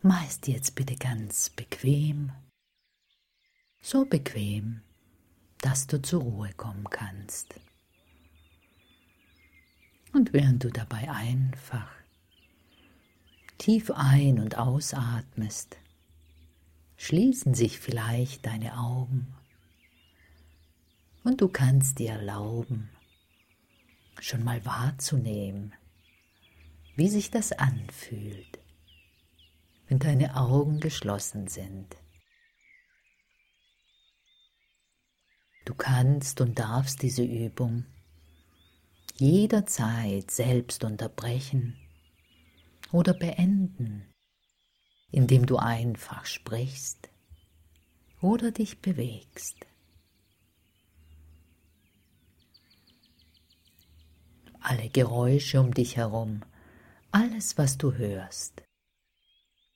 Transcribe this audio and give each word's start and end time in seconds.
Meist 0.00 0.46
jetzt 0.46 0.76
bitte 0.76 0.94
ganz 0.94 1.50
bequem, 1.50 2.30
so 3.80 4.04
bequem, 4.04 4.82
dass 5.58 5.86
du 5.86 6.00
zur 6.02 6.22
Ruhe 6.22 6.52
kommen 6.56 6.88
kannst. 6.90 7.54
Und 10.12 10.32
während 10.32 10.64
du 10.64 10.70
dabei 10.70 11.10
einfach 11.10 11.90
tief 13.58 13.90
ein- 13.90 14.38
und 14.38 14.58
ausatmest, 14.58 15.76
schließen 16.96 17.54
sich 17.54 17.78
vielleicht 17.78 18.46
deine 18.46 18.78
Augen 18.78 19.34
und 21.24 21.40
du 21.40 21.48
kannst 21.48 21.98
dir 21.98 22.12
erlauben, 22.12 22.88
schon 24.20 24.44
mal 24.44 24.64
wahrzunehmen, 24.64 25.74
wie 26.94 27.08
sich 27.08 27.30
das 27.30 27.52
anfühlt, 27.52 28.58
wenn 29.88 29.98
deine 29.98 30.36
Augen 30.36 30.80
geschlossen 30.80 31.48
sind. 31.48 31.96
Kannst 35.76 36.40
und 36.40 36.58
darfst 36.58 37.02
diese 37.02 37.22
Übung 37.24 37.84
jederzeit 39.16 40.30
selbst 40.30 40.84
unterbrechen 40.84 41.76
oder 42.92 43.14
beenden 43.14 44.06
indem 45.10 45.46
du 45.46 45.56
einfach 45.56 46.26
sprichst 46.26 47.08
oder 48.20 48.50
dich 48.50 48.80
bewegst. 48.80 49.66
Alle 54.60 54.90
Geräusche 54.90 55.60
um 55.60 55.72
dich 55.72 55.96
herum, 55.96 56.42
alles, 57.12 57.56
was 57.56 57.78
du 57.78 57.94
hörst, 57.94 58.62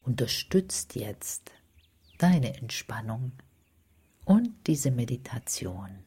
unterstützt 0.01 0.97
jetzt 0.97 1.53
deine 2.19 2.57
Entspannung 2.57 3.33
und 4.31 4.69
diese 4.69 4.93
Meditation. 4.93 6.05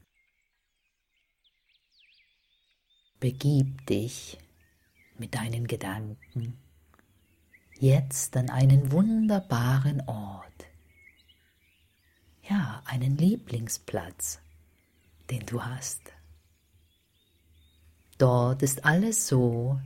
Begib 3.20 3.86
dich 3.88 4.38
mit 5.18 5.36
deinen 5.36 5.68
Gedanken 5.68 6.58
jetzt 7.82 8.38
an 8.38 8.50
einen 8.50 8.94
wunderbaren 8.94 10.08
Ort. 10.08 10.68
Ja, 12.50 12.82
einen 12.86 13.18
Lieblingsplatz, 13.18 14.40
den 15.30 15.46
du 15.46 15.62
hast. 15.62 16.14
Dort 18.18 18.64
ist 18.64 18.86
alles 18.86 19.28
so, 19.28 19.82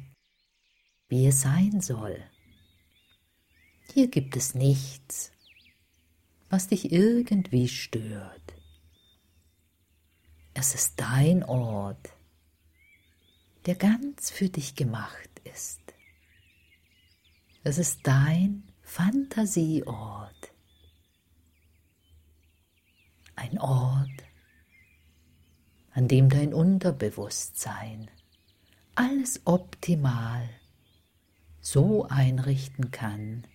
wie 1.07 1.25
es 1.25 1.41
sein 1.41 1.81
soll. 1.81 2.23
Hier 3.95 4.07
gibt 4.09 4.35
es 4.35 4.53
nichts, 4.53 5.31
was 6.49 6.67
dich 6.67 6.91
irgendwie 6.91 7.67
stört. 7.67 8.53
Es 10.53 10.73
ist 10.73 10.99
dein 10.99 11.43
Ort, 11.43 12.13
der 13.65 13.75
ganz 13.75 14.31
für 14.31 14.49
dich 14.49 14.75
gemacht 14.75 15.29
ist. 15.43 15.81
Es 17.63 17.77
ist 17.77 18.07
dein 18.07 18.63
Fantasieort. 18.81 20.53
Ein 23.35 23.59
Ort, 23.59 24.23
an 25.91 26.07
dem 26.07 26.29
dein 26.29 26.53
Unterbewusstsein 26.53 28.09
alles 28.95 29.41
optimal 29.45 30.49
so 31.59 32.07
einrichten 32.07 32.89
kann, 32.89 33.45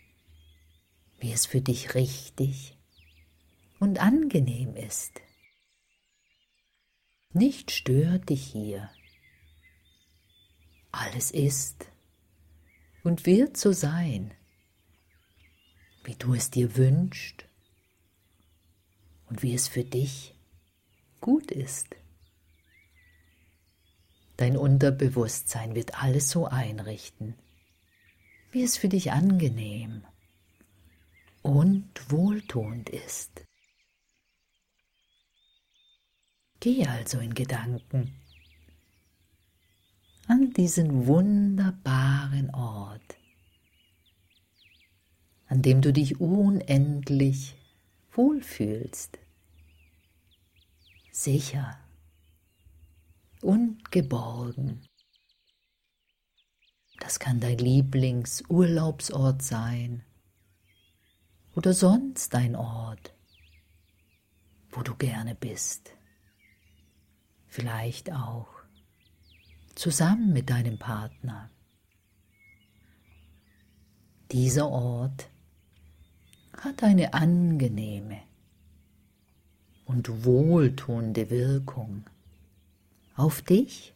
wie 1.18 1.32
es 1.32 1.46
für 1.46 1.60
dich 1.60 1.94
richtig 1.94 2.76
und 3.82 3.98
angenehm 3.98 4.76
ist. 4.76 5.20
Nicht 7.32 7.72
stört 7.72 8.28
dich 8.28 8.44
hier. 8.44 8.88
Alles 10.92 11.32
ist, 11.32 11.90
und 13.02 13.26
wird 13.26 13.56
so 13.56 13.72
sein, 13.72 14.34
wie 16.04 16.14
du 16.14 16.32
es 16.32 16.52
dir 16.52 16.76
wünschst 16.76 17.44
und 19.28 19.42
wie 19.42 19.52
es 19.52 19.66
für 19.66 19.82
dich 19.82 20.36
gut 21.20 21.50
ist. 21.50 21.88
Dein 24.36 24.56
Unterbewusstsein 24.56 25.74
wird 25.74 26.00
alles 26.00 26.30
so 26.30 26.46
einrichten, 26.46 27.34
wie 28.52 28.62
es 28.62 28.76
für 28.76 28.88
dich 28.88 29.10
angenehm 29.10 30.04
und 31.42 32.12
wohltuend 32.12 32.88
ist. 32.88 33.44
Geh 36.62 36.86
also 36.86 37.18
in 37.18 37.34
Gedanken 37.34 38.14
an 40.28 40.52
diesen 40.52 41.08
wunderbaren 41.08 42.54
Ort, 42.54 43.16
an 45.48 45.60
dem 45.62 45.80
du 45.80 45.92
dich 45.92 46.20
unendlich 46.20 47.56
wohlfühlst, 48.12 49.18
sicher 51.10 51.80
und 53.40 53.90
geborgen. 53.90 54.86
Das 57.00 57.18
kann 57.18 57.40
dein 57.40 57.58
Lieblingsurlaubsort 57.58 59.42
sein 59.42 60.04
oder 61.56 61.74
sonst 61.74 62.32
ein 62.36 62.54
Ort, 62.54 63.12
wo 64.70 64.82
du 64.84 64.94
gerne 64.94 65.34
bist. 65.34 65.96
Vielleicht 67.52 68.10
auch 68.10 68.48
zusammen 69.74 70.32
mit 70.32 70.48
deinem 70.48 70.78
Partner. 70.78 71.50
Dieser 74.30 74.70
Ort 74.70 75.28
hat 76.56 76.82
eine 76.82 77.12
angenehme 77.12 78.22
und 79.84 80.24
wohltuende 80.24 81.28
Wirkung 81.28 82.06
auf 83.16 83.42
dich 83.42 83.92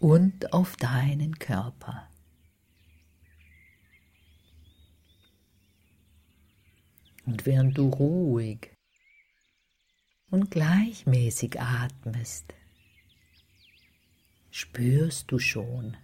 und 0.00 0.50
auf 0.54 0.76
deinen 0.76 1.38
Körper. 1.38 2.08
Und 7.26 7.44
während 7.44 7.76
du 7.76 7.90
ruhig 7.90 8.77
und 10.30 10.50
gleichmäßig 10.50 11.60
atmest, 11.60 12.54
spürst 14.50 15.30
du 15.30 15.38
schon, 15.38 15.96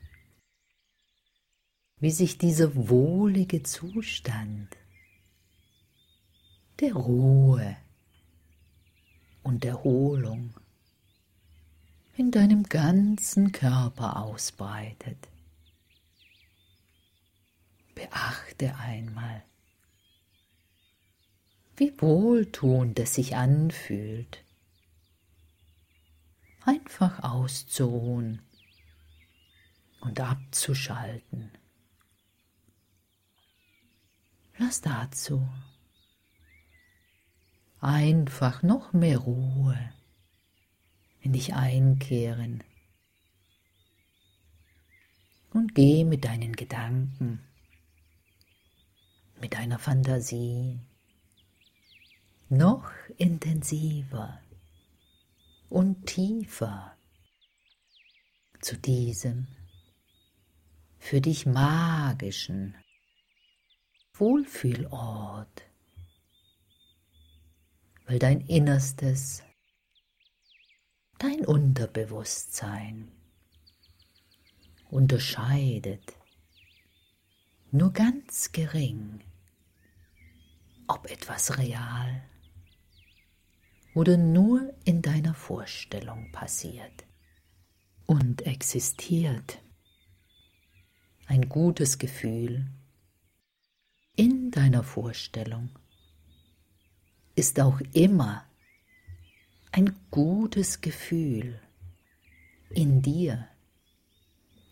wie 2.00 2.10
sich 2.10 2.38
dieser 2.38 2.74
wohlige 2.88 3.62
Zustand 3.62 4.76
der 6.80 6.94
Ruhe 6.94 7.76
und 9.42 9.64
Erholung 9.64 10.54
in 12.16 12.30
deinem 12.30 12.64
ganzen 12.64 13.52
Körper 13.52 14.22
ausbreitet. 14.22 15.28
Beachte 17.94 18.74
einmal, 18.76 19.44
wie 21.76 21.92
wohltuend 22.00 22.98
es 22.98 23.14
sich 23.14 23.36
anfühlt, 23.36 24.44
einfach 26.64 27.22
auszuruhen 27.22 28.42
und 30.00 30.20
abzuschalten. 30.20 31.50
Lass 34.56 34.80
dazu 34.80 35.46
einfach 37.80 38.62
noch 38.62 38.92
mehr 38.92 39.18
Ruhe 39.18 39.92
in 41.20 41.32
dich 41.32 41.54
einkehren 41.54 42.62
und 45.50 45.74
geh 45.74 46.04
mit 46.04 46.24
deinen 46.24 46.54
Gedanken, 46.54 47.40
mit 49.40 49.54
deiner 49.54 49.78
Fantasie 49.78 50.80
noch 52.48 52.90
intensiver 53.16 54.40
und 55.68 56.06
tiefer 56.06 56.96
zu 58.60 58.76
diesem 58.76 59.46
für 60.98 61.20
dich 61.20 61.44
magischen 61.46 62.76
Wohlfühlort, 64.14 65.64
weil 68.06 68.18
dein 68.18 68.40
Innerstes, 68.42 69.42
dein 71.18 71.44
Unterbewusstsein 71.44 73.10
unterscheidet 74.90 76.14
nur 77.72 77.92
ganz 77.92 78.52
gering, 78.52 79.20
ob 80.86 81.10
etwas 81.10 81.58
real 81.58 82.22
oder 83.94 84.16
nur 84.16 84.74
in 84.84 85.02
deiner 85.02 85.34
Vorstellung 85.34 86.30
passiert 86.32 87.04
und 88.06 88.42
existiert. 88.42 89.62
Ein 91.26 91.48
gutes 91.48 91.98
Gefühl 91.98 92.66
in 94.16 94.50
deiner 94.50 94.82
Vorstellung 94.82 95.70
ist 97.34 97.58
auch 97.60 97.80
immer 97.92 98.44
ein 99.72 99.96
gutes 100.10 100.80
Gefühl 100.80 101.60
in 102.70 103.02
dir. 103.02 103.48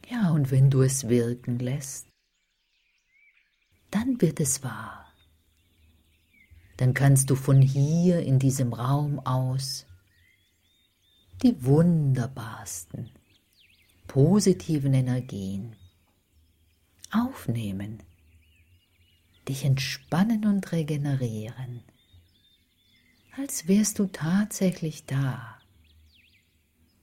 Ja, 0.09 0.31
und 0.31 0.51
wenn 0.51 0.71
du 0.71 0.83
es 0.83 1.09
wirken 1.09 1.59
lässt, 1.59 2.07
dann 3.91 4.21
wird 4.21 4.41
es 4.41 4.63
wahr. 4.63 5.02
Dann 6.77 6.95
kannst 6.95 7.31
du 7.31 7.35
von 7.35 7.61
hier 7.61 8.21
in 8.21 8.39
diesem 8.39 8.73
Raum 8.73 9.19
aus 9.21 9.87
die 11.43 11.65
wunderbarsten, 11.65 13.11
positiven 14.07 14.95
Energien 14.95 15.75
aufnehmen, 17.11 18.03
dich 19.49 19.65
entspannen 19.65 20.47
und 20.47 20.73
regenerieren, 20.73 21.83
als 23.37 23.67
wärst 23.67 23.99
du 23.99 24.07
tatsächlich 24.07 25.05
da, 25.07 25.59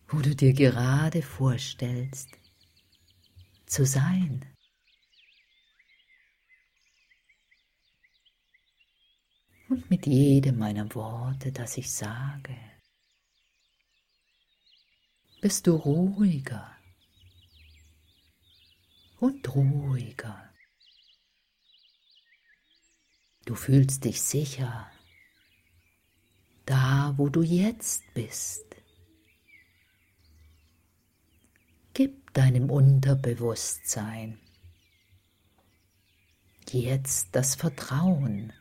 wo 0.07 0.19
du 0.19 0.35
dir 0.35 0.53
gerade 0.53 1.21
vorstellst 1.21 2.29
zu 3.65 3.85
sein. 3.85 4.45
Und 9.69 9.89
mit 9.89 10.07
jedem 10.07 10.57
meiner 10.57 10.93
Worte, 10.95 11.51
das 11.51 11.77
ich 11.77 11.91
sage, 11.91 12.57
bist 15.41 15.67
du 15.67 15.75
ruhiger 15.75 16.75
und 19.19 19.55
ruhiger. 19.55 20.51
Du 23.45 23.53
fühlst 23.55 24.03
dich 24.05 24.21
sicher, 24.21 24.91
da 26.65 27.13
wo 27.17 27.29
du 27.29 27.43
jetzt 27.43 28.03
bist. 28.13 28.65
Gib 31.93 32.33
deinem 32.33 32.69
Unterbewusstsein 32.69 34.39
jetzt 36.71 37.29
das 37.31 37.55
Vertrauen, 37.55 38.53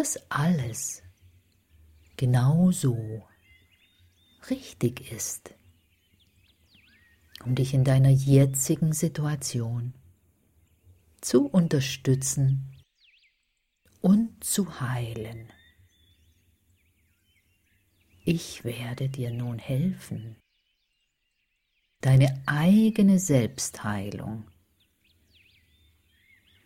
dass 0.00 0.16
alles 0.30 1.02
genau 2.16 2.70
so 2.70 3.22
richtig 4.48 5.12
ist, 5.12 5.54
um 7.44 7.54
dich 7.54 7.74
in 7.74 7.84
deiner 7.84 8.08
jetzigen 8.08 8.94
Situation 8.94 9.92
zu 11.20 11.46
unterstützen 11.48 12.82
und 14.00 14.42
zu 14.42 14.80
heilen. 14.80 15.52
Ich 18.24 18.64
werde 18.64 19.10
dir 19.10 19.30
nun 19.30 19.58
helfen, 19.58 20.38
deine 22.00 22.42
eigene 22.46 23.18
Selbstheilung 23.18 24.46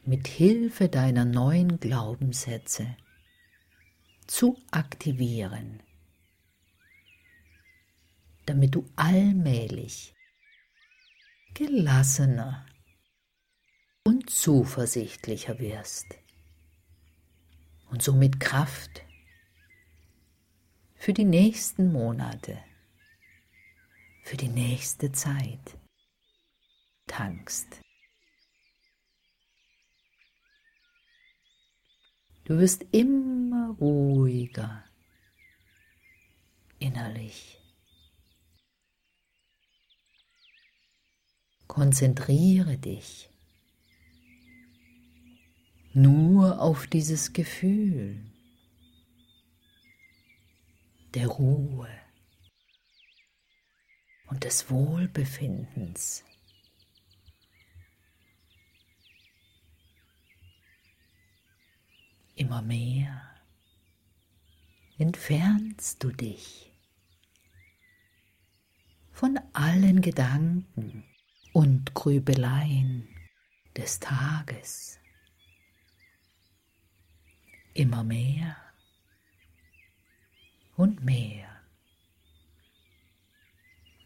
mit 0.05 0.29
Hilfe 0.29 0.89
deiner 0.89 1.25
neuen 1.25 1.81
Glaubenssätze 1.81 2.97
zu 4.27 4.61
aktivieren, 4.71 5.83
damit 8.47 8.75
du 8.75 8.89
allmählich 8.97 10.15
gelassener 11.55 12.67
und 14.05 14.29
zuversichtlicher 14.29 15.59
wirst 15.59 16.07
und 17.91 18.03
somit 18.03 18.41
Kraft 18.41 19.05
für 20.97 21.13
die 21.13 21.25
nächsten 21.25 21.93
Monate, 21.93 22.59
für 24.23 24.37
die 24.37 24.49
nächste 24.49 25.13
Zeit 25.13 25.79
tankst. 27.07 27.84
Du 32.45 32.59
wirst 32.59 32.85
immer 32.93 33.71
ruhiger 33.81 34.85
innerlich. 36.79 37.59
Konzentriere 41.67 42.77
dich 42.77 43.31
nur 45.95 46.61
auf 46.61 46.87
dieses 46.87 47.33
Gefühl 47.33 48.21
der 51.15 51.29
Ruhe 51.29 51.89
und 54.27 54.45
des 54.45 54.71
Wohlbefindens. 54.71 56.25
Immer 62.37 62.63
mehr 62.63 63.23
entfernst 64.99 66.03
du 66.03 66.11
dich 66.11 66.73
von 69.13 69.39
allen 69.53 70.01
Gedanken 70.01 71.05
und 71.53 71.95
Grübeleien 71.95 73.09
des 73.77 74.01
Tages. 74.01 74.99
Immer 77.73 78.03
mehr 78.03 78.57
und 80.77 81.05
mehr. 81.05 81.49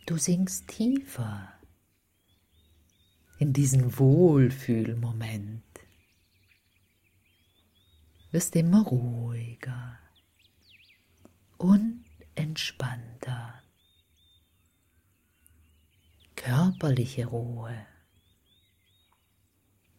Du 0.05 0.19
sinkst 0.19 0.69
tiefer 0.69 1.51
in 3.39 3.55
diesen 3.55 3.99
Wohlfühlmoment 3.99 5.63
wirst 8.31 8.57
immer 8.57 8.83
ruhiger 8.85 9.99
und 11.57 12.05
entspannter. 12.35 13.63
Körperliche 16.37 17.27
Ruhe 17.27 17.87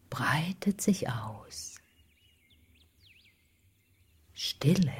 breitet 0.08 0.80
sich 0.80 1.08
aus. 1.08 1.76
Stille 4.32 4.94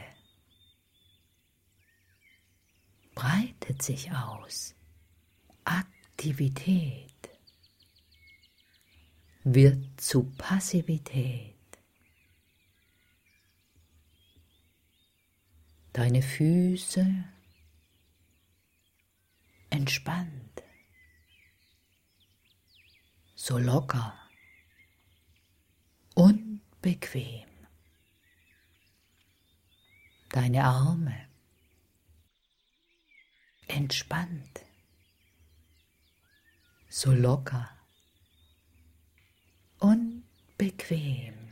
breitet 3.15 3.83
sich 3.83 4.13
aus. 4.13 4.75
Aktivität 5.65 7.31
wird 9.45 10.01
zu 10.01 10.25
Passivität. 10.37 11.60
Deine 15.93 16.23
Füße 16.23 17.25
entspannt, 19.71 20.63
so 23.35 23.59
locker 23.59 24.17
und 26.15 26.61
bequem. 26.81 27.49
Deine 30.29 30.65
Arme 30.65 31.29
entspannt, 33.67 34.65
so 36.89 37.13
locker 37.13 37.69
und 39.81 40.25
bequem. 40.57 41.50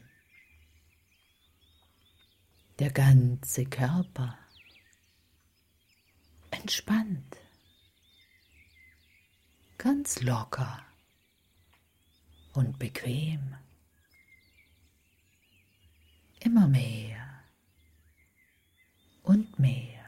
Der 2.78 2.92
ganze 2.92 3.64
Körper 3.64 4.38
entspannt, 6.52 7.36
ganz 9.78 10.22
locker 10.22 10.84
und 12.52 12.78
bequem. 12.78 13.56
Immer 16.40 16.68
mehr 16.68 17.42
und 19.24 19.58
mehr. 19.58 20.04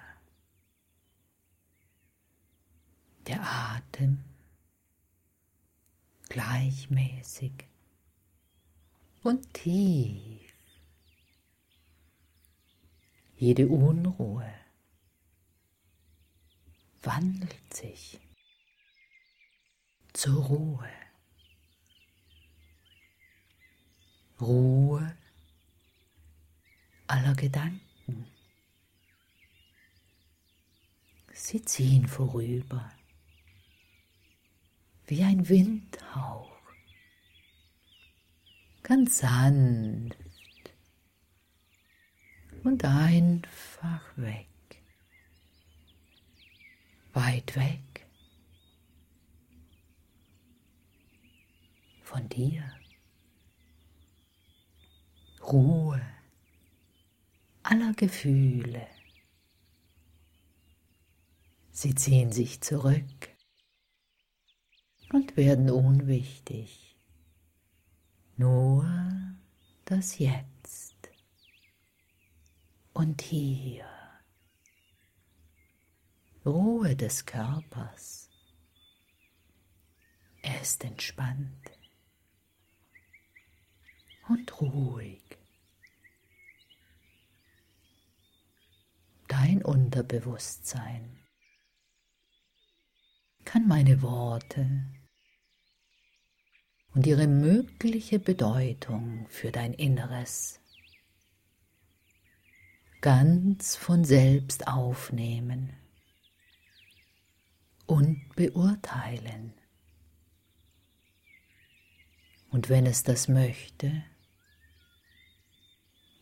Der 3.26 3.42
Atem 3.42 4.24
gleichmäßig 6.28 7.52
und 9.24 9.52
tief. 9.54 10.39
Jede 13.40 13.68
Unruhe 13.68 14.52
wandelt 17.00 17.74
sich 17.74 18.20
zur 20.12 20.44
Ruhe. 20.44 20.90
Ruhe 24.42 25.16
aller 27.06 27.34
Gedanken. 27.34 28.26
Sie 31.32 31.62
ziehen 31.62 32.06
vorüber 32.08 32.92
wie 35.06 35.22
ein 35.22 35.48
Windhauch, 35.48 36.60
ganz 38.82 39.20
sanft 39.20 40.29
und 42.64 42.84
einfach 42.84 44.16
weg, 44.16 44.46
weit 47.12 47.56
weg 47.56 48.06
von 52.02 52.28
dir. 52.28 52.64
Ruhe 55.42 56.00
aller 57.62 57.92
Gefühle. 57.94 58.86
Sie 61.70 61.94
ziehen 61.94 62.32
sich 62.32 62.60
zurück 62.60 63.28
und 65.12 65.36
werden 65.36 65.70
unwichtig. 65.70 66.96
Nur 68.36 68.86
das 69.84 70.18
Jetzt 70.18 70.59
und 73.00 73.22
hier. 73.22 73.86
Ruhe 76.44 76.94
des 76.94 77.24
Körpers. 77.24 78.28
Er 80.42 80.60
ist 80.60 80.84
entspannt 80.84 81.70
und 84.28 84.60
ruhig. 84.60 85.22
Dein 89.28 89.64
Unterbewusstsein 89.64 91.24
kann 93.46 93.66
meine 93.66 94.02
Worte 94.02 94.92
und 96.92 97.06
ihre 97.06 97.28
mögliche 97.28 98.18
Bedeutung 98.18 99.26
für 99.30 99.50
dein 99.50 99.72
Inneres 99.72 100.59
ganz 103.00 103.76
von 103.76 104.04
selbst 104.04 104.66
aufnehmen 104.66 105.70
und 107.86 108.34
beurteilen. 108.36 109.52
Und 112.50 112.68
wenn 112.68 112.86
es 112.86 113.02
das 113.02 113.28
möchte, 113.28 114.04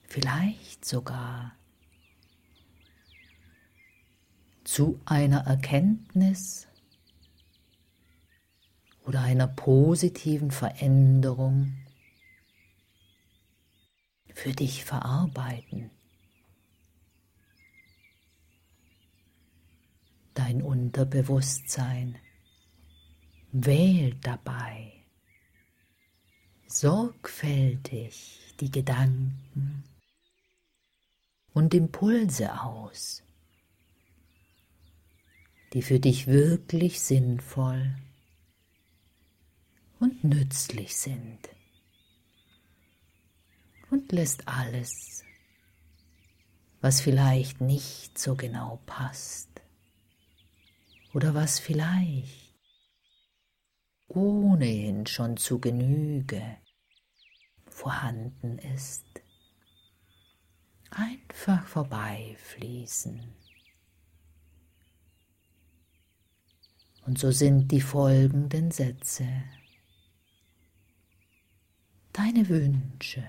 vielleicht 0.06 0.84
sogar 0.84 1.56
zu 4.64 5.00
einer 5.06 5.46
Erkenntnis 5.46 6.68
oder 9.04 9.22
einer 9.22 9.48
positiven 9.48 10.50
Veränderung 10.50 11.78
für 14.34 14.52
dich 14.52 14.84
verarbeiten. 14.84 15.90
Dein 20.38 20.62
Unterbewusstsein. 20.62 22.16
Wählt 23.50 24.24
dabei. 24.24 24.92
Sorgfältig 26.68 28.54
die 28.60 28.70
Gedanken 28.70 29.82
und 31.54 31.74
Impulse 31.74 32.62
aus, 32.62 33.24
die 35.72 35.82
für 35.82 35.98
dich 35.98 36.28
wirklich 36.28 37.00
sinnvoll 37.00 37.96
und 39.98 40.22
nützlich 40.22 40.96
sind 40.96 41.48
und 43.90 44.12
lässt 44.12 44.46
alles, 44.46 45.24
was 46.80 47.00
vielleicht 47.00 47.60
nicht 47.60 48.16
so 48.16 48.36
genau 48.36 48.80
passt 48.86 49.47
oder 51.14 51.34
was 51.34 51.58
vielleicht 51.58 52.54
ohnehin 54.08 55.06
schon 55.06 55.36
zu 55.36 55.60
Genüge 55.60 56.58
vorhanden 57.66 58.58
ist, 58.58 59.06
einfach 60.90 61.66
vorbeifließen. 61.66 63.20
Und 67.06 67.18
so 67.18 67.30
sind 67.30 67.72
die 67.72 67.80
folgenden 67.80 68.70
Sätze 68.70 69.26
deine 72.12 72.48
Wünsche. 72.48 73.24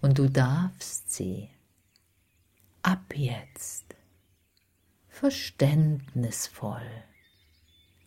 Und 0.00 0.18
du 0.18 0.28
darfst 0.28 1.12
sie 1.12 1.50
ab 2.82 3.14
jetzt 3.16 3.89
verständnisvoll 5.20 7.04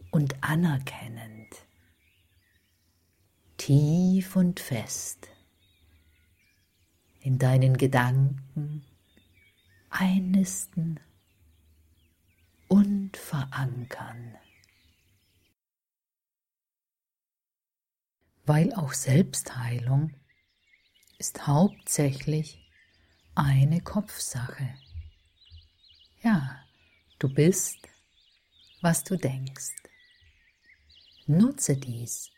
und 0.10 0.44
anerkennend, 0.44 1.68
tief 3.58 4.36
und 4.36 4.60
fest 4.60 5.30
in 7.20 7.38
deinen 7.38 7.78
Gedanken 7.78 8.84
einnisten 9.92 11.00
und 12.68 13.16
verankern. 13.16 14.36
weil 18.46 18.74
auch 18.74 18.92
Selbstheilung 18.92 20.14
ist 21.18 21.48
hauptsächlich 21.48 22.70
eine 23.36 23.80
Kopfsache. 23.80 24.76
Ja, 26.22 26.63
du 27.20 27.30
bist, 27.30 27.78
was 28.82 29.04
du 29.04 29.18
denkst. 29.18 29.76
Nutze 31.26 31.78
dies 31.78 32.32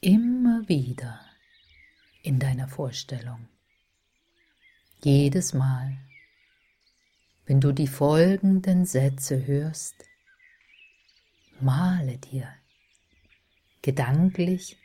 immer 0.00 0.68
wieder 0.68 1.20
in 2.22 2.38
deiner 2.38 2.68
Vorstellung. 2.68 3.48
Jedes 5.02 5.52
Mal, 5.52 5.98
wenn 7.44 7.60
du 7.60 7.72
die 7.72 7.86
folgenden 7.86 8.86
Sätze 8.86 9.46
hörst, 9.46 9.94
male 11.60 12.18
dir 12.18 12.52
gedanklich 13.82 14.76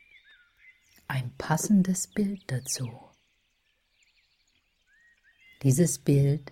ein 1.08 1.36
passendes 1.38 2.08
Bild 2.08 2.44
dazu. 2.52 2.90
Dieses 5.64 5.98
Bild 6.00 6.52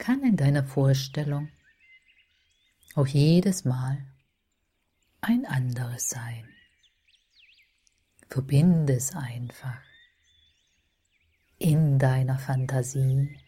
kann 0.00 0.24
in 0.24 0.36
deiner 0.36 0.64
Vorstellung 0.64 1.50
auch 2.96 3.06
jedes 3.06 3.64
Mal 3.64 4.04
ein 5.20 5.46
anderes 5.46 6.08
Sein. 6.08 6.48
Verbinde 8.28 8.94
es 8.94 9.14
einfach 9.14 9.80
in 11.58 11.98
deiner 11.98 12.38
Fantasie 12.38 13.38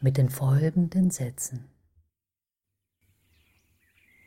mit 0.00 0.16
den 0.16 0.28
folgenden 0.28 1.10
Sätzen. 1.10 1.70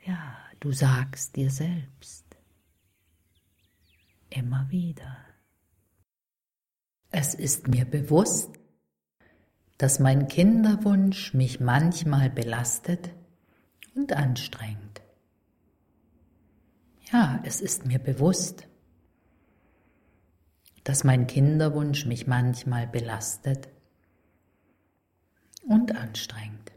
Ja, 0.05 0.37
du 0.61 0.71
sagst 0.71 1.35
dir 1.35 1.51
selbst 1.51 2.25
immer 4.29 4.69
wieder. 4.69 5.17
Es 7.09 7.33
ist 7.33 7.67
mir 7.67 7.83
bewusst, 7.83 8.60
dass 9.81 9.97
mein 9.97 10.27
Kinderwunsch 10.27 11.33
mich 11.33 11.59
manchmal 11.59 12.29
belastet 12.29 13.09
und 13.95 14.13
anstrengt. 14.13 15.01
Ja, 17.11 17.41
es 17.45 17.61
ist 17.61 17.87
mir 17.87 17.97
bewusst, 17.97 18.67
dass 20.83 21.03
mein 21.03 21.25
Kinderwunsch 21.25 22.05
mich 22.05 22.27
manchmal 22.27 22.85
belastet 22.85 23.69
und 25.67 25.95
anstrengt. 25.95 26.71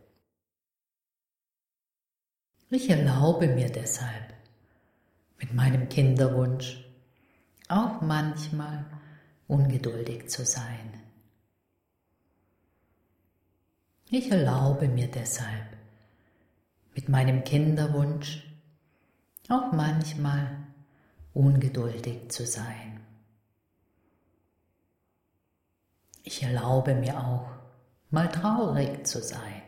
Ich 2.71 2.89
erlaube 2.89 3.49
mir 3.49 3.71
deshalb 3.71 4.33
mit 5.39 5.53
meinem 5.53 5.91
Kinderwunsch 5.91 6.89
auch 7.69 8.01
manchmal 8.01 8.87
ungeduldig 9.47 10.31
zu 10.31 10.47
sein. 10.47 11.04
Ich 14.11 14.31
erlaube 14.31 14.89
mir 14.89 15.11
deshalb 15.11 15.77
mit 16.95 17.09
meinem 17.09 17.43
Kinderwunsch 17.43 18.45
auch 19.49 19.73
manchmal 19.73 20.67
ungeduldig 21.33 22.31
zu 22.31 22.47
sein. 22.47 23.01
Ich 26.23 26.43
erlaube 26.43 26.95
mir 26.95 27.19
auch 27.19 27.49
mal 28.11 28.29
traurig 28.29 29.07
zu 29.07 29.23
sein. 29.23 29.63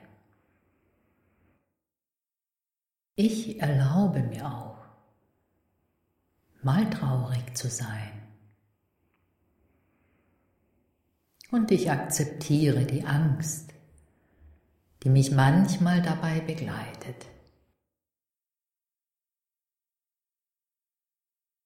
Ich 3.16 3.60
erlaube 3.60 4.22
mir 4.22 4.46
auch 4.46 4.78
mal 6.62 6.88
traurig 6.90 7.56
zu 7.56 7.68
sein. 7.68 8.22
Und 11.50 11.70
ich 11.70 11.90
akzeptiere 11.90 12.84
die 12.84 13.04
Angst, 13.04 13.72
die 15.06 15.10
mich 15.10 15.30
manchmal 15.30 16.02
dabei 16.02 16.40
begleitet. 16.40 17.26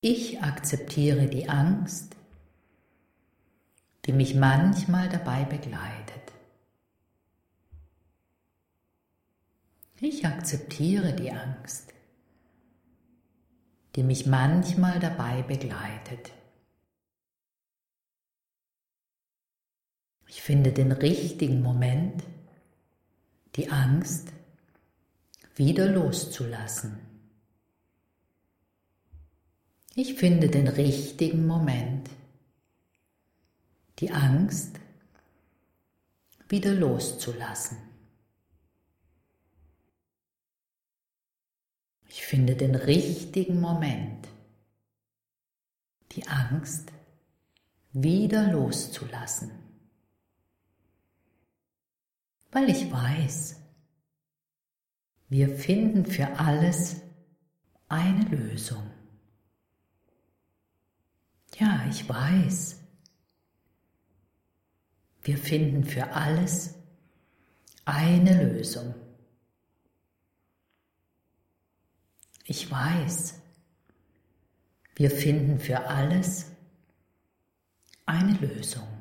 Ich 0.03 0.43
akzeptiere 0.43 1.27
die 1.27 1.49
Angst, 1.49 2.17
die 4.05 4.13
mich 4.13 4.35
manchmal 4.35 5.09
dabei 5.09 5.45
begleitet. 5.45 6.35
Ich 10.01 10.27
akzeptiere 10.27 11.15
die 11.15 11.33
Angst, 11.33 11.95
die 13.97 14.03
mich 14.03 14.27
manchmal 14.27 15.01
dabei 15.01 15.41
begleitet. 15.45 16.31
Ich 20.27 20.43
finde 20.43 20.73
den 20.73 20.93
richtigen 20.93 21.63
Moment, 21.63 22.23
die 23.57 23.71
Angst 23.71 24.33
wieder 25.57 25.87
loszulassen. 25.87 26.99
Ich 29.95 30.15
finde 30.15 30.49
den 30.49 30.69
richtigen 30.69 31.47
Moment, 31.47 32.09
die 33.99 34.13
Angst 34.13 34.79
wieder 36.49 36.73
loszulassen. 36.73 37.79
Ich 42.09 42.25
finde 42.25 42.55
den 42.55 42.75
richtigen 42.75 43.61
Moment, 43.61 44.29
die 46.13 46.27
Angst 46.29 46.93
wieder 47.93 48.53
loszulassen 48.53 49.70
weil 52.53 52.69
ich 52.69 52.91
weiß, 52.91 53.57
wir 55.29 55.49
finden 55.49 56.07
für 56.07 56.39
alles 56.39 57.01
eine 57.89 58.25
Lösung. 58.25 58.91
Ja, 61.57 61.87
ich 61.89 62.09
weiß, 62.09 62.81
wir 65.23 65.37
finden 65.37 65.85
für 65.85 66.13
alles 66.13 66.75
eine 67.85 68.53
Lösung. 68.53 68.95
Ich 72.45 72.71
weiß, 72.71 73.41
wir 74.97 75.11
finden 75.11 75.61
für 75.61 75.87
alles 75.87 76.47
eine 78.07 78.33
Lösung. 78.39 79.00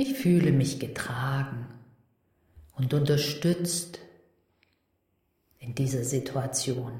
Ich 0.00 0.14
fühle 0.14 0.52
mich 0.52 0.78
getragen 0.78 1.66
und 2.76 2.94
unterstützt 2.94 3.98
in 5.58 5.74
dieser 5.74 6.04
Situation. 6.04 6.92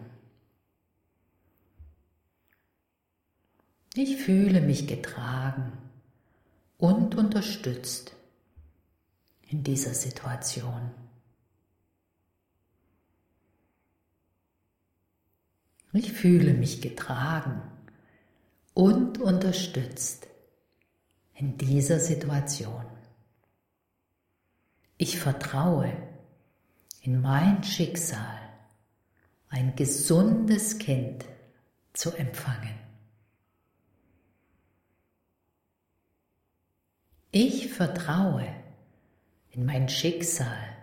Ich 3.95 4.17
fühle 4.17 4.61
mich 4.61 4.89
getragen 4.89 5.79
und 6.77 7.15
unterstützt 7.15 8.17
in 9.47 9.63
dieser 9.63 9.95
Situation. 9.95 10.91
Ich 15.93 16.13
fühle 16.13 16.53
mich 16.53 16.81
getragen 16.81 17.63
und 18.75 19.19
unterstützt 19.19 20.27
in 21.39 21.57
dieser 21.57 22.01
Situation. 22.01 22.85
Ich 24.97 25.21
vertraue 25.21 25.93
in 27.03 27.21
mein 27.21 27.63
Schicksal, 27.63 28.39
ein 29.49 29.77
gesundes 29.77 30.79
Kind 30.79 31.25
zu 31.93 32.11
empfangen. 32.11 32.75
Ich 37.31 37.73
vertraue 37.73 38.49
in 39.51 39.65
mein 39.65 39.89
Schicksal, 39.89 40.77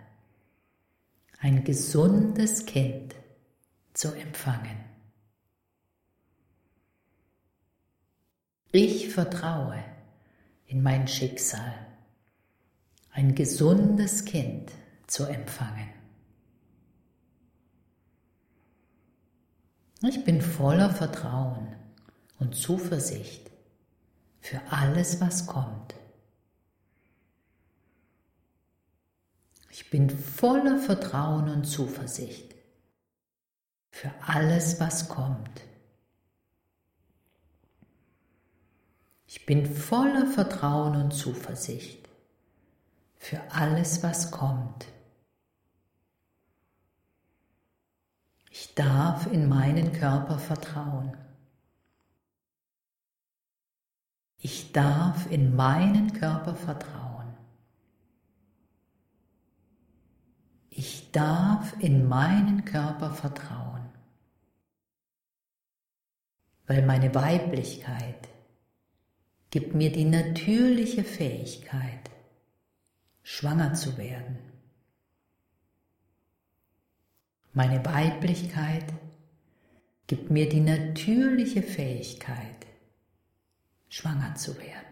ein 1.38 1.64
gesundes 1.64 2.64
Kind 2.64 3.14
zu 3.92 4.12
empfangen. 4.14 4.84
Ich 8.72 9.10
vertraue 9.10 9.84
in 10.66 10.82
mein 10.82 11.06
Schicksal, 11.08 11.74
ein 13.10 13.34
gesundes 13.34 14.24
Kind 14.24 14.72
zu 15.06 15.24
empfangen. 15.24 15.88
Ich 20.02 20.24
bin 20.24 20.42
voller 20.42 20.90
Vertrauen 20.90 21.74
und 22.38 22.54
Zuversicht 22.54 23.50
für 24.40 24.60
alles, 24.70 25.20
was 25.20 25.46
kommt. 25.46 25.94
Ich 29.70 29.90
bin 29.90 30.10
voller 30.10 30.78
Vertrauen 30.78 31.48
und 31.48 31.64
Zuversicht 31.64 32.54
für 33.90 34.10
alles, 34.26 34.78
was 34.80 35.08
kommt. 35.08 35.65
Ich 39.36 39.44
bin 39.44 39.66
voller 39.66 40.26
Vertrauen 40.26 40.96
und 40.96 41.10
Zuversicht 41.12 42.08
für 43.16 43.38
alles, 43.50 44.02
was 44.02 44.30
kommt. 44.30 44.86
Ich 48.50 48.74
darf 48.74 49.30
in 49.30 49.46
meinen 49.46 49.92
Körper 49.92 50.38
vertrauen. 50.38 51.14
Ich 54.38 54.72
darf 54.72 55.30
in 55.30 55.54
meinen 55.54 56.14
Körper 56.14 56.54
vertrauen. 56.54 57.36
Ich 60.70 61.12
darf 61.12 61.78
in 61.78 62.08
meinen 62.08 62.64
Körper 62.64 63.12
vertrauen, 63.12 63.84
weil 66.66 66.86
meine 66.86 67.14
Weiblichkeit 67.14 68.30
gibt 69.50 69.74
mir 69.74 69.90
die 69.92 70.04
natürliche 70.04 71.04
Fähigkeit, 71.04 72.10
schwanger 73.22 73.74
zu 73.74 73.96
werden. 73.96 74.38
Meine 77.52 77.84
Weiblichkeit 77.84 78.92
gibt 80.06 80.30
mir 80.30 80.48
die 80.48 80.60
natürliche 80.60 81.62
Fähigkeit, 81.62 82.66
schwanger 83.88 84.34
zu 84.34 84.58
werden. 84.58 84.86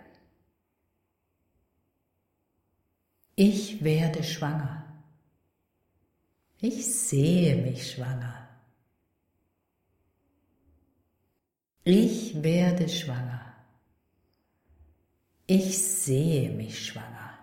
Ich 3.36 3.82
werde 3.82 4.22
schwanger. 4.22 4.84
Ich 6.60 6.86
sehe 6.86 7.56
mich 7.56 7.90
schwanger. 7.90 8.48
Ich 11.82 12.42
werde 12.42 12.88
schwanger. 12.88 13.43
Ich 15.46 15.78
sehe 15.78 16.50
mich 16.50 16.86
schwanger. 16.86 17.38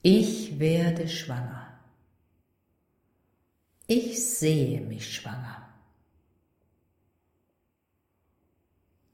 Ich 0.00 0.58
werde 0.58 1.06
schwanger. 1.08 1.78
Ich 3.86 4.24
sehe 4.24 4.80
mich 4.80 5.14
schwanger. 5.14 5.68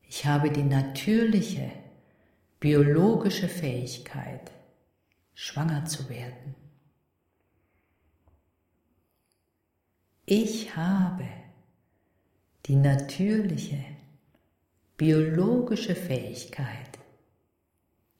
Ich 0.02 0.24
habe 0.26 0.50
die 0.50 0.62
natürliche, 0.62 1.72
biologische 2.60 3.48
Fähigkeit, 3.48 4.52
schwanger 5.34 5.84
zu 5.86 6.08
werden. 6.08 6.54
Ich 10.24 10.76
habe 10.76 11.28
die 12.66 12.76
natürliche, 12.76 13.84
biologische 14.96 15.94
Fähigkeit, 15.94 16.98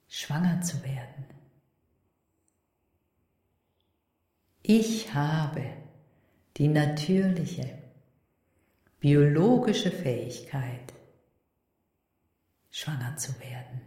schwanger 0.07 0.61
zu 0.61 0.83
werden. 0.83 1.25
Ich 4.61 5.13
habe 5.13 5.63
die 6.57 6.67
natürliche, 6.67 7.77
biologische 8.99 9.91
Fähigkeit, 9.91 10.93
schwanger 12.71 13.15
zu 13.15 13.39
werden. 13.39 13.81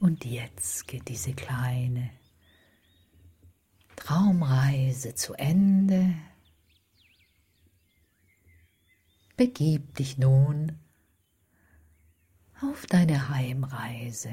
Und 0.00 0.24
jetzt 0.24 0.86
geht 0.86 1.08
diese 1.08 1.32
kleine 1.32 2.17
Traumreise 3.98 5.16
zu 5.16 5.34
Ende. 5.34 6.14
Begib 9.36 9.96
dich 9.96 10.18
nun 10.18 10.78
auf 12.62 12.86
deine 12.86 13.28
Heimreise. 13.28 14.32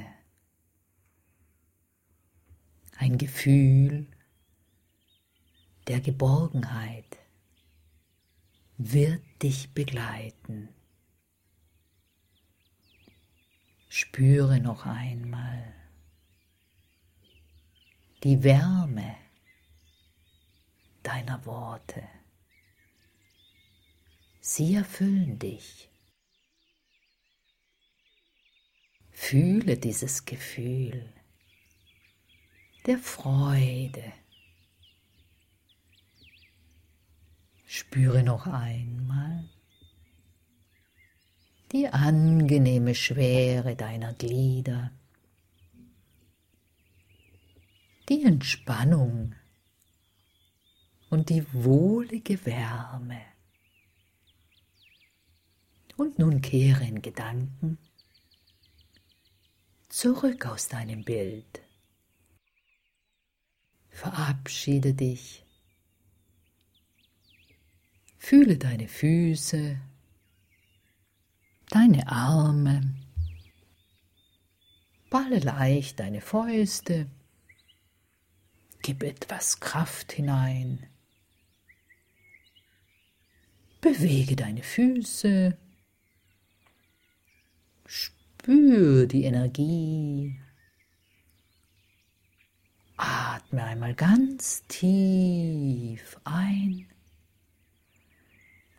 Ein 2.97 3.17
Gefühl 3.17 4.07
der 5.87 5.99
Geborgenheit 5.99 7.17
wird 8.77 9.23
dich 9.41 9.73
begleiten. 9.73 10.69
Spüre 13.89 14.59
noch 14.59 14.85
einmal 14.85 15.73
die 18.23 18.43
Wärme 18.43 19.24
deiner 21.25 21.45
Worte. 21.45 22.03
Sie 24.39 24.75
erfüllen 24.75 25.39
dich. 25.39 25.89
Fühle 29.11 29.77
dieses 29.77 30.25
Gefühl 30.25 31.11
der 32.85 32.99
Freude. 32.99 34.13
Spüre 37.65 38.23
noch 38.23 38.45
einmal 38.45 39.49
die 41.71 41.87
angenehme 41.87 42.93
Schwere 42.93 43.75
deiner 43.75 44.13
Glieder, 44.13 44.91
die 48.07 48.23
Entspannung 48.23 49.33
und 51.15 51.29
die 51.29 51.45
wohlige 51.53 52.45
Wärme. 52.45 53.21
Und 55.95 56.19
nun 56.19 56.41
kehre 56.41 56.83
in 56.83 57.01
Gedanken 57.01 57.77
zurück 59.87 60.45
aus 60.45 60.67
deinem 60.67 61.05
Bild. 61.05 61.61
Verabschiede 63.87 64.93
dich. 64.93 65.45
Fühle 68.17 68.57
deine 68.57 68.89
Füße 68.89 69.79
deine 71.69 72.09
Arme, 72.09 72.93
balle 75.09 75.39
leicht 75.39 76.01
deine 76.01 76.19
Fäuste, 76.19 77.09
gib 78.81 79.01
etwas 79.01 79.61
Kraft 79.61 80.11
hinein, 80.11 80.89
bewege 83.85 84.35
deine 84.35 84.63
Füße, 84.63 85.55
spür 87.85 89.05
die 89.05 89.25
Energie, 89.25 90.41
atme 92.97 93.63
einmal 93.63 93.93
ganz 93.93 94.63
tief 94.67 96.17
ein 96.23 96.87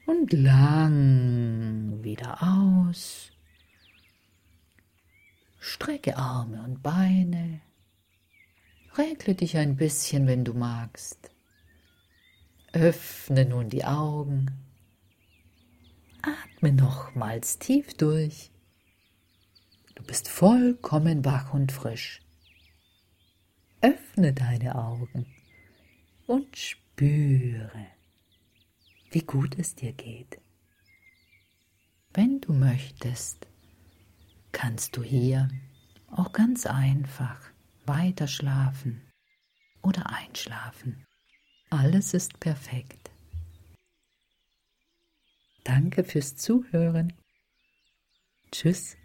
und 0.07 0.33
lang 0.33 2.03
wieder 2.03 2.42
aus. 2.42 3.31
Strecke 5.61 6.16
Arme 6.16 6.64
und 6.64 6.83
Beine. 6.83 7.61
Regle 8.99 9.37
dich 9.37 9.57
ein 9.57 9.77
bisschen, 9.77 10.27
wenn 10.27 10.45
du 10.45 10.53
magst. 10.53 11.31
Öffne 12.73 13.45
nun 13.45 13.69
die 13.69 13.85
Augen. 13.85 14.65
Atme 16.57 16.73
nochmals 16.73 17.59
tief 17.59 17.92
durch. 17.95 18.51
Du 19.95 20.03
bist 20.05 20.27
vollkommen 20.27 21.23
wach 21.25 21.53
und 21.53 21.71
frisch. 21.71 22.23
Öffne 23.83 24.33
deine 24.33 24.75
Augen 24.75 25.27
und 26.27 26.57
spüre 26.57 27.71
wie 29.11 29.21
gut 29.21 29.59
es 29.59 29.75
dir 29.75 29.92
geht. 29.92 30.40
Wenn 32.14 32.40
du 32.40 32.55
möchtest, 32.55 33.47
kannst 34.53 34.97
du 34.97 35.03
hier 35.03 35.49
auch 36.11 36.33
ganz 36.33 36.64
einfach 36.64 37.38
weiter 37.85 38.29
schlafen 38.29 39.03
oder 39.83 40.11
einschlafen. 40.11 41.05
Alles 41.69 42.14
ist 42.14 42.40
perfekt. 42.40 43.11
Danke 45.66 46.05
fürs 46.05 46.37
Zuhören. 46.37 47.12
Tschüss. 48.52 48.96